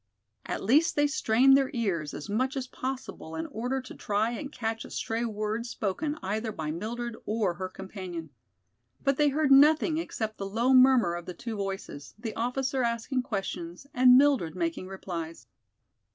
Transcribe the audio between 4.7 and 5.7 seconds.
a stray word